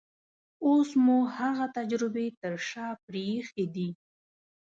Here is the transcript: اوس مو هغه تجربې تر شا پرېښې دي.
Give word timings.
اوس 0.65 0.89
مو 1.03 1.17
هغه 1.37 1.65
تجربې 1.77 2.27
تر 2.41 2.53
شا 2.69 2.87
پرېښې 3.05 3.65
دي. 3.75 3.89